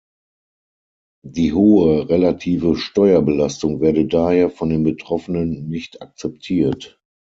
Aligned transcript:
Die 1.23 1.53
hohe 1.53 2.09
relative 2.09 2.75
Steuerbelastung 2.75 3.81
werde 3.81 4.07
daher 4.07 4.49
von 4.49 4.69
den 4.71 4.81
Betroffenen 4.81 5.67
nicht 5.67 6.01
akzeptiert. 6.01 6.99